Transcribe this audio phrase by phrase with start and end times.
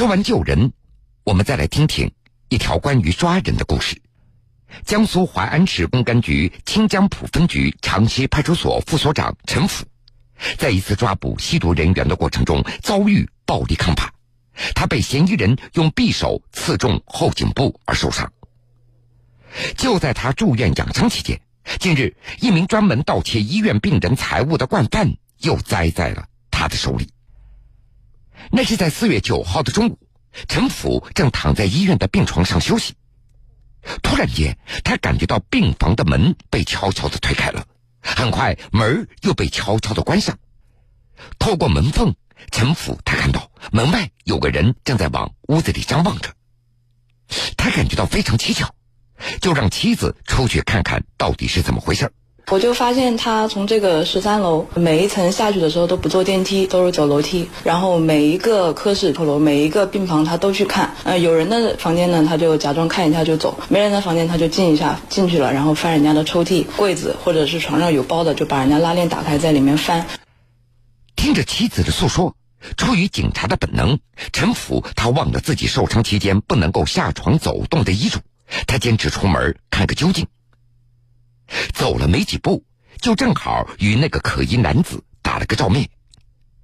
[0.00, 0.72] 说完救人，
[1.24, 2.10] 我们再来听听
[2.48, 4.00] 一条关于抓人的故事。
[4.86, 9.84] 江苏淮安市公安局清江浦分局长溪派出所副所长陈福，
[10.56, 14.10] 在一次抓捕吸毒人员的过程中遭遇暴力抗法，
[14.74, 18.32] 他被嫌疑人用匕首刺中后颈部而受伤。
[19.76, 21.38] 就在他住院养伤期间，
[21.78, 27.06] 近日一名专门盗窃医院病人财物的惯犯又栽在了他的手里。
[28.50, 29.98] 那是在四月九号的中午，
[30.48, 32.94] 陈福正躺在医院的病床上休息。
[34.02, 37.66] 突然间，他感觉到病房的门被悄悄的推开了，
[38.00, 40.38] 很快门又被悄悄的关上。
[41.38, 42.14] 透过门缝，
[42.50, 46.34] 陈福他看到门外有个人正在往屋子里张望着。
[47.56, 48.68] 他感觉到非常蹊跷，
[49.40, 52.12] 就让妻子出去看看到底是怎么回事。
[52.50, 57.48] 我就发现他从这个十三楼每一层下去的时候都不坐电梯，都是走楼梯。
[57.62, 60.92] 然后每一个科室头楼、每一个病房他都去看。
[61.04, 70.04] 呃，有人的房间呢，他就假装看一下就走；没人的房间他就进一下进去了，然后翻人家的抽屉、柜子，或者是床上有包的，就把人家拉链打开在里面翻。
[71.14, 72.34] 听着妻子的诉说，
[72.76, 74.00] 出于警察的本能，
[74.32, 78.18] 陈福他忘了自己受伤期间不能够下床走动的遗嘱，
[78.66, 80.26] 他坚持出门看个究竟。
[81.72, 82.64] 走了没几步，
[83.00, 85.88] 就正好与那个可疑男子打了个照面。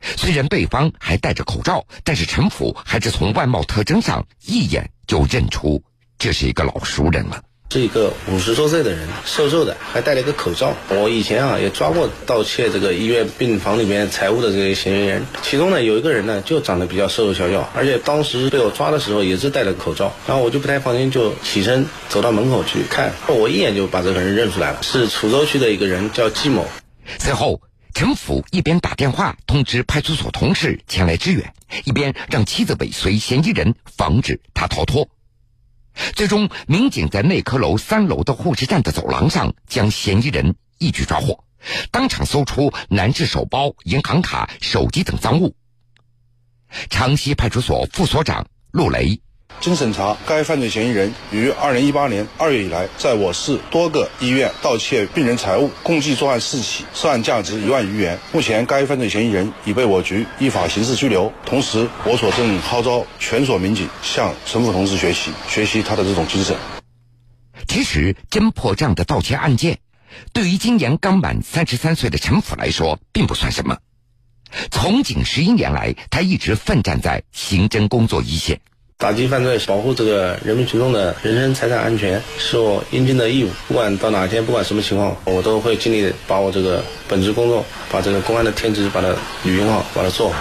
[0.00, 5.82] 虽然对方还戴着口罩，但是陈府还是从外貌特征上一眼就认出
[6.18, 7.42] 这是一个老熟人了。
[7.74, 10.72] 是一个五十多岁的人，瘦瘦的，还戴了一个口罩。
[10.90, 20.14] 我以前啊也抓过盗窃这个医院病房里面财物的这些嫌疑人，其中呢有一个人呢就长得比较瘦瘦小小，而且当时被我抓的时候也是戴了口罩。
[20.24, 26.64] 然后我就不太放心，就起身走到门口去看，我一眼就把这个人认出来了，是滁州区的一个人，叫季某。
[27.18, 27.60] 随后，
[27.92, 31.52] 陈福一边打电话通知派出所同事前来支援，
[31.82, 35.08] 一边让妻子尾随嫌疑人，防止他逃脱。
[36.14, 41.44] 最终，民警在内科楼三楼的护士站的走廊上将嫌疑人一举抓获，
[41.90, 45.54] 当场搜出男士手包、银行卡、手机等赃物。
[46.90, 49.20] 长溪派出所副所长陆雷。
[49.64, 58.18] 经审查，该犯罪嫌疑人于二零一八年二月以来，在我市多个医院盗窃病人财物，共计作案四起，涉案价值一万余元。
[58.30, 61.32] 目前，该犯罪嫌疑人已被我局依法刑事拘留。
[61.46, 66.54] 同时，我所正号召全所民警向陈副同志学习，学习他的这种精神。
[67.66, 69.78] 其实，侦破这样的盗窃案件，
[70.34, 73.78] 对于今年刚满三十三岁的陈府来说，并不算什么。
[74.70, 78.60] 从警十一年来，他一直奋战在刑侦工作一线。
[79.04, 83.50] 打击犯罪，保护这个人民群众的人身财产安全，是我应尽的义务。
[83.68, 89.08] 不管到哪天，不管什么情况，我都会尽力把我这个本职工作，把这个公安的天职，把它
[89.42, 90.36] 履行好，把它做好。